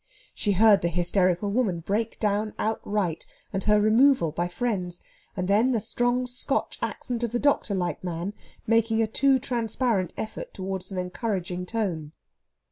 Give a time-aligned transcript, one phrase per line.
[0.33, 5.03] She heard the hysterical woman break down outright, and her removal by friends,
[5.37, 8.33] and then the strong Scotch accent of the doctor like man
[8.65, 12.13] making a too transparent effort towards an encouraging tone.